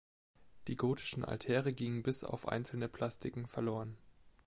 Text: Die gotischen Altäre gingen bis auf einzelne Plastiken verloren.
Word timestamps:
Die 0.67 0.77
gotischen 0.77 1.23
Altäre 1.23 1.73
gingen 1.73 2.01
bis 2.01 2.23
auf 2.23 2.47
einzelne 2.47 2.89
Plastiken 2.89 3.45
verloren. 3.45 3.99